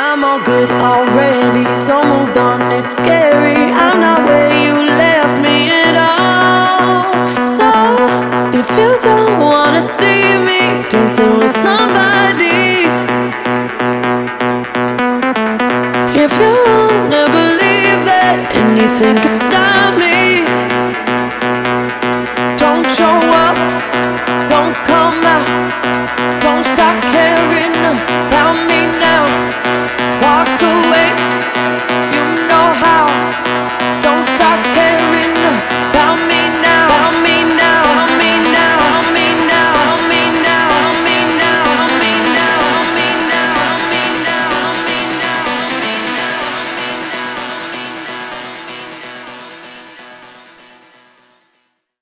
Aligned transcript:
I'm 0.00 0.22
all 0.22 0.40
good 0.44 0.70
already, 0.70 1.64
so 1.76 2.00
moved 2.04 2.36
on, 2.36 2.62
it's 2.70 2.96
scary. 2.96 3.56
I'm 3.74 3.98
not 3.98 4.22
where 4.22 4.52
you 4.62 4.74
left 4.94 5.42
me 5.42 5.72
at 5.72 5.96
all. 5.98 7.10
So, 7.44 7.66
if 8.56 8.70
you 8.78 8.96
don't 9.00 9.40
wanna 9.40 9.82
see 9.82 10.38
me 10.38 10.86
dancing 10.88 11.40
with 11.40 11.50
somebody, 11.50 12.86
if 16.14 16.30
you 16.38 16.54
wanna 16.70 17.26
believe 17.34 17.98
that 18.06 18.38
anything 18.54 19.16
could 19.18 19.34
stop 19.34 19.98
me, 19.98 20.46
don't 22.56 22.86
show 22.86 23.18
up. 23.34 23.58
don't 24.48 24.74
come 24.86 25.24
out. 25.24 26.07